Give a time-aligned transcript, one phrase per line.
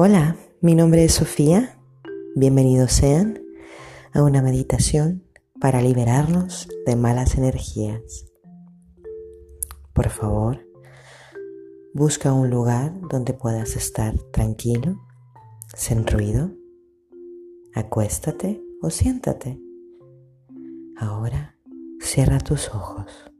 [0.00, 1.76] Hola, mi nombre es Sofía.
[2.36, 3.42] Bienvenidos sean
[4.12, 5.24] a una meditación
[5.60, 8.30] para liberarnos de malas energías.
[9.92, 10.64] Por favor,
[11.94, 15.00] busca un lugar donde puedas estar tranquilo,
[15.74, 16.52] sin ruido.
[17.74, 19.60] Acuéstate o siéntate.
[20.96, 21.56] Ahora
[22.00, 23.32] cierra tus ojos.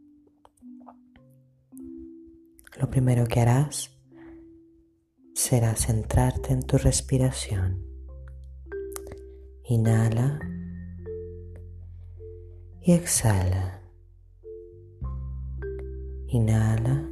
[2.80, 3.96] Lo primero que harás
[5.38, 7.80] será centrarte en tu respiración.
[9.62, 10.40] Inhala
[12.80, 13.80] y exhala.
[16.26, 17.08] Inhala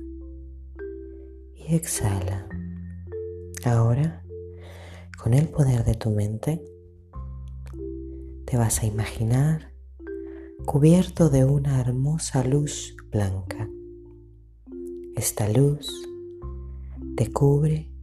[1.54, 2.48] y exhala.
[3.64, 4.24] Ahora,
[5.22, 6.60] con el poder de tu mente,
[8.44, 9.72] te vas a imaginar
[10.64, 13.70] cubierto de una hermosa luz blanca.
[15.14, 15.88] Esta luz
[17.16, 17.95] te cubre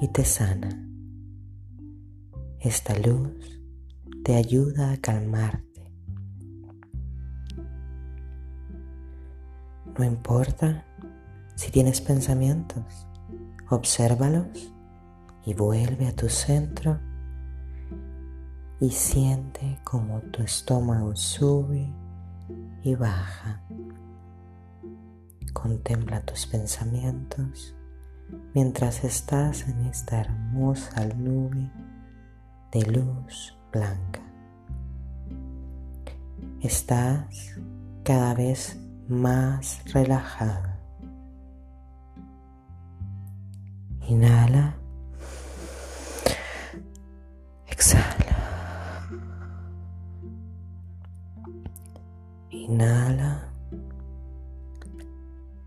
[0.00, 0.68] y te sana.
[2.58, 3.60] Esta luz
[4.24, 5.92] te ayuda a calmarte.
[9.98, 10.86] No importa
[11.54, 13.06] si tienes pensamientos,
[13.68, 14.72] obsérvalos
[15.44, 16.98] y vuelve a tu centro
[18.80, 21.92] y siente como tu estómago sube
[22.82, 23.62] y baja.
[25.52, 27.76] Contempla tus pensamientos
[28.54, 31.70] mientras estás en esta hermosa nube
[32.72, 34.20] de luz blanca.
[36.60, 37.56] Estás
[38.04, 38.78] cada vez
[39.08, 40.78] más relajada.
[44.08, 44.74] Inhala.
[47.66, 49.06] Exhala.
[52.50, 53.52] Inhala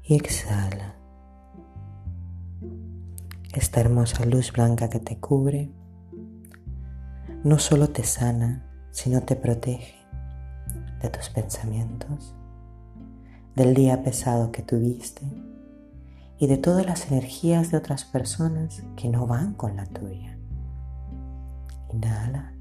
[0.04, 1.03] y exhala.
[3.54, 5.70] Esta hermosa luz blanca que te cubre
[7.44, 9.94] no solo te sana, sino te protege
[11.00, 12.34] de tus pensamientos,
[13.56, 15.22] del día pesado que tuviste
[16.40, 20.36] y de todas las energías de otras personas que no van con la tuya.
[21.94, 22.54] Inhala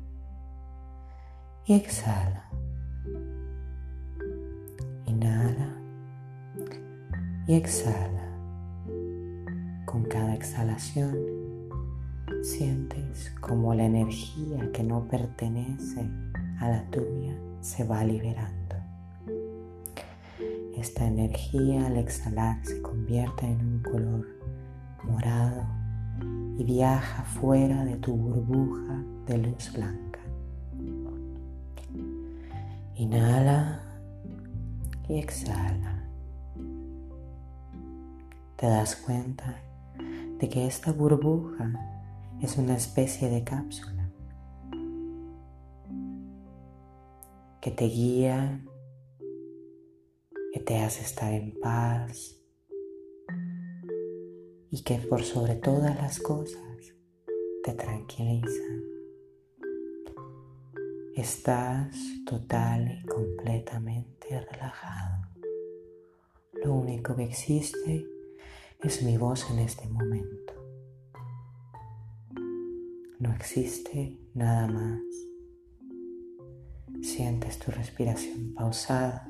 [1.65, 2.51] y exhala.
[5.07, 5.75] Inhala
[7.47, 8.22] y exhala.
[9.93, 11.15] Con cada exhalación
[12.43, 16.09] sientes como la energía que no pertenece
[16.61, 18.77] a la tuya se va liberando.
[20.79, 24.27] Esta energía al exhalar se convierte en un color
[25.05, 25.67] morado
[26.57, 30.21] y viaja fuera de tu burbuja de luz blanca.
[32.95, 33.83] Inhala
[35.07, 36.09] y exhala.
[38.57, 39.55] Te das cuenta
[40.43, 41.73] de que esta burbuja
[42.43, 44.11] es una especie de cápsula
[47.61, 48.61] que te guía,
[50.53, 52.41] que te hace estar en paz
[54.69, 56.93] y que por sobre todas las cosas
[57.63, 58.65] te tranquiliza.
[61.15, 61.95] Estás
[62.27, 65.23] total y completamente relajado.
[66.65, 68.12] Lo único que existe
[68.83, 70.55] es mi voz en este momento.
[73.21, 75.01] No existe nada más.
[77.01, 79.29] Sientes tu respiración pausada.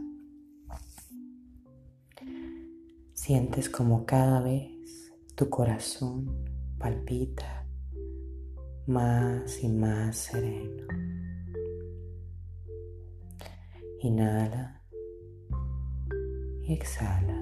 [3.13, 6.49] Sientes como cada vez tu corazón
[6.79, 7.67] palpita
[8.87, 10.87] más y más sereno.
[14.01, 14.83] Inhala
[16.63, 17.42] y exhala.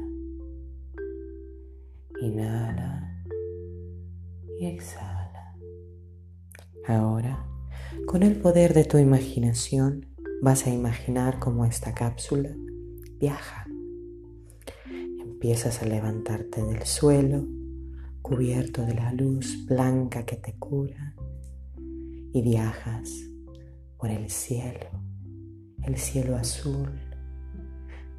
[2.20, 3.24] Inhala
[4.58, 5.56] y exhala.
[6.86, 7.46] Ahora,
[8.06, 10.06] con el poder de tu imaginación,
[10.42, 12.50] vas a imaginar cómo esta cápsula
[13.18, 13.66] viaja.
[15.18, 17.46] Empiezas a levantarte del suelo,
[18.20, 21.14] cubierto de la luz blanca que te cura,
[22.32, 23.10] y viajas
[23.96, 24.90] por el cielo,
[25.84, 27.00] el cielo azul.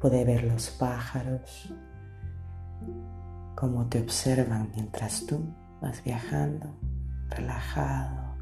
[0.00, 1.72] Puede ver los pájaros,
[3.54, 5.44] cómo te observan mientras tú
[5.80, 6.74] vas viajando,
[7.30, 8.36] relajado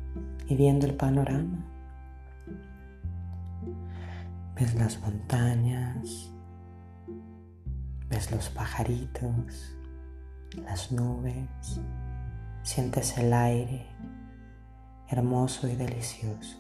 [0.47, 1.65] y viendo el panorama.
[4.55, 6.31] Ves las montañas,
[8.09, 9.77] ves los pajaritos,
[10.65, 11.81] las nubes,
[12.63, 13.87] sientes el aire
[15.09, 16.57] hermoso y delicioso.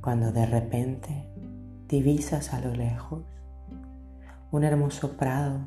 [0.00, 1.28] Cuando de repente
[1.88, 3.22] divisas a lo lejos
[4.54, 5.66] un hermoso prado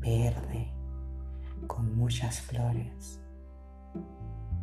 [0.00, 0.72] verde
[1.68, 3.20] con muchas flores.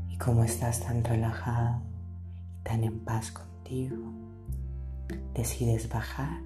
[0.10, 1.84] Y como estás tan relajado
[2.60, 3.96] y tan en paz contigo,
[5.34, 6.42] decides bajar,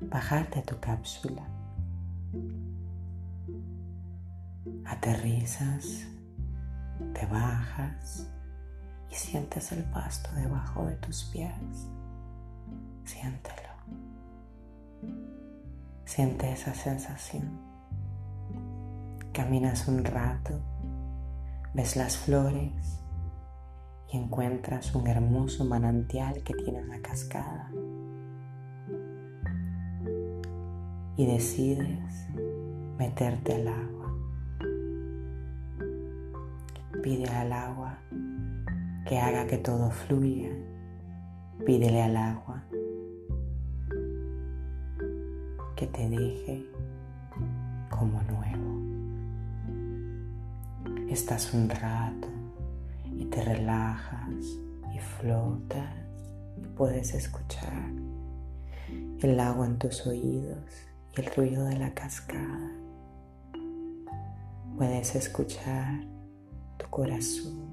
[0.00, 1.42] bajarte a tu cápsula.
[4.84, 6.06] Aterrizas,
[7.14, 8.30] te bajas
[9.10, 11.88] y sientes el pasto debajo de tus pies.
[13.04, 13.70] Siéntelo.
[16.10, 17.52] Siente esa sensación.
[19.32, 20.60] Caminas un rato,
[21.72, 23.00] ves las flores
[24.12, 27.70] y encuentras un hermoso manantial que tiene una cascada.
[31.16, 32.26] Y decides
[32.98, 34.12] meterte al agua.
[37.04, 37.98] Pide al agua
[39.06, 40.50] que haga que todo fluya.
[41.64, 42.64] Pídele al agua
[45.80, 46.66] que te deje
[47.88, 48.70] como nuevo.
[51.08, 52.28] Estás un rato
[53.16, 54.44] y te relajas
[54.94, 55.90] y flotas
[56.58, 57.92] y puedes escuchar
[59.22, 60.58] el agua en tus oídos
[61.16, 62.72] y el ruido de la cascada.
[64.76, 66.04] Puedes escuchar
[66.76, 67.70] tu corazón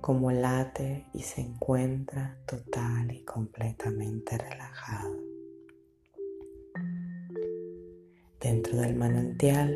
[0.00, 5.33] como late y se encuentra total y completamente relajado.
[8.44, 9.74] Dentro del manantial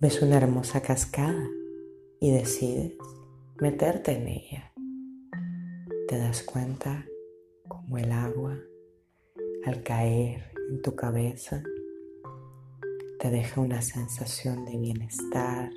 [0.00, 1.48] ves una hermosa cascada
[2.20, 2.92] y decides
[3.58, 4.72] meterte en ella.
[6.06, 7.06] Te das cuenta
[7.66, 8.58] como el agua
[9.64, 11.62] al caer en tu cabeza
[13.18, 15.70] te deja una sensación de bienestar,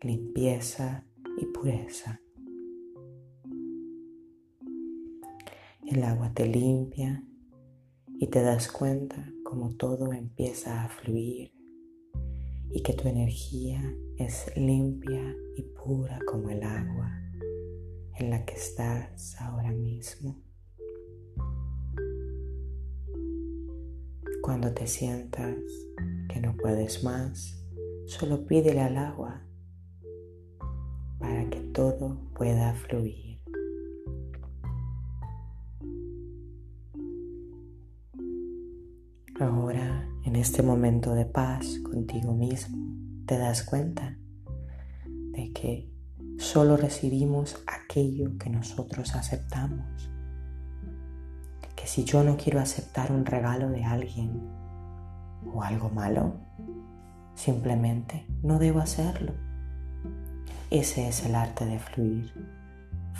[0.00, 1.04] limpieza
[1.38, 2.20] y pureza.
[5.86, 7.22] El agua te limpia
[8.18, 11.52] y te das cuenta como todo empieza a fluir
[12.70, 13.80] y que tu energía
[14.16, 17.10] es limpia y pura como el agua
[18.16, 20.42] en la que estás ahora mismo.
[24.42, 25.56] Cuando te sientas
[26.28, 27.64] que no puedes más,
[28.06, 29.46] solo pídele al agua
[31.18, 33.33] para que todo pueda fluir.
[39.44, 42.78] Ahora, en este momento de paz contigo mismo,
[43.26, 44.16] te das cuenta
[45.04, 45.92] de que
[46.38, 50.10] solo recibimos aquello que nosotros aceptamos.
[51.76, 54.48] Que si yo no quiero aceptar un regalo de alguien
[55.52, 56.40] o algo malo,
[57.34, 59.34] simplemente no debo hacerlo.
[60.70, 62.32] Ese es el arte de fluir.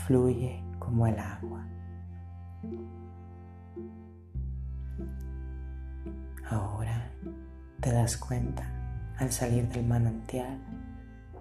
[0.07, 1.69] Fluye como el agua.
[6.51, 7.11] Ahora
[7.81, 8.65] te das cuenta
[9.19, 10.59] al salir del manantial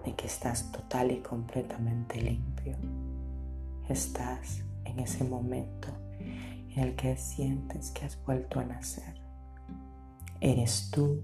[0.06, 2.78] de que estás total y completamente limpio.
[3.90, 5.90] Estás en ese momento
[6.20, 9.22] en el que sientes que has vuelto a nacer.
[10.40, 11.22] Eres tú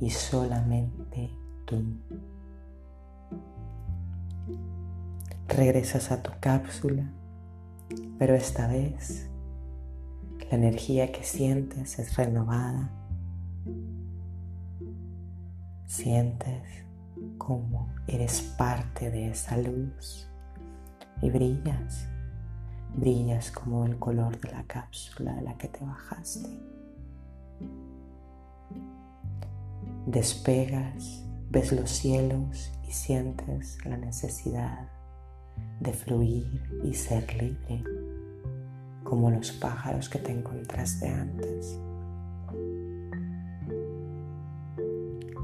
[0.00, 1.30] y solamente
[1.66, 1.82] tú.
[5.48, 7.10] Regresas a tu cápsula,
[8.18, 9.28] pero esta vez
[10.50, 12.90] la energía que sientes es renovada.
[15.86, 16.62] Sientes
[17.36, 20.28] como eres parte de esa luz
[21.20, 22.08] y brillas.
[22.96, 26.48] Brillas como el color de la cápsula de la que te bajaste.
[30.06, 34.88] Despegas, ves los cielos y sientes la necesidad
[35.80, 37.84] de fluir y ser libre
[39.08, 41.80] como los pájaros que te encontraste antes.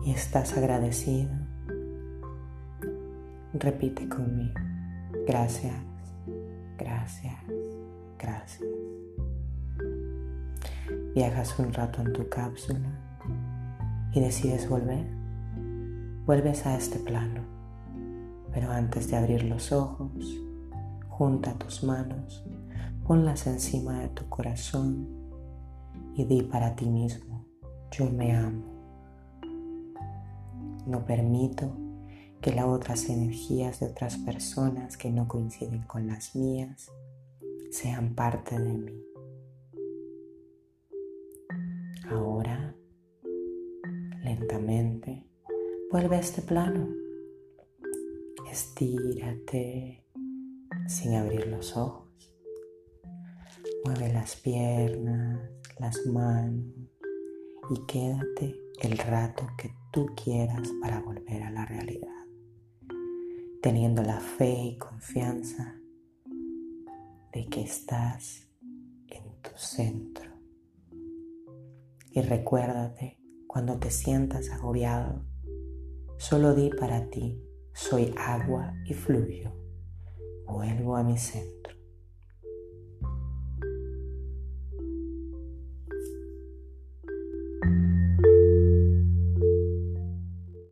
[0.04, 1.30] Y estás agradecido.
[3.54, 4.60] Repite conmigo.
[5.26, 5.74] Gracias,
[6.76, 7.36] gracias,
[8.18, 8.68] gracias.
[11.14, 12.90] Viajas un rato en tu cápsula
[14.12, 15.06] y decides volver.
[16.26, 17.40] Vuelves a este plano,
[18.52, 20.38] pero antes de abrir los ojos,
[21.08, 22.44] junta tus manos
[23.06, 25.06] ponlas encima de tu corazón
[26.16, 27.46] y di para ti mismo,
[27.90, 28.64] yo me amo.
[30.86, 31.76] No permito
[32.40, 36.90] que las otras energías de otras personas que no coinciden con las mías
[37.70, 39.04] sean parte de mí.
[42.10, 42.74] Ahora,
[44.22, 45.26] lentamente,
[45.90, 46.88] vuelve a este plano.
[48.50, 50.04] Estírate
[50.86, 52.03] sin abrir los ojos.
[53.84, 56.64] Mueve las piernas, las manos
[57.70, 62.24] y quédate el rato que tú quieras para volver a la realidad,
[63.60, 65.78] teniendo la fe y confianza
[67.32, 68.48] de que estás
[69.08, 70.30] en tu centro.
[72.10, 75.26] Y recuérdate, cuando te sientas agobiado,
[76.16, 77.38] solo di para ti,
[77.74, 79.52] soy agua y fluyo,
[80.46, 81.83] vuelvo a mi centro.